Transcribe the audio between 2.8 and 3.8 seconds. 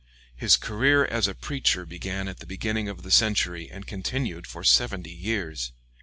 of the century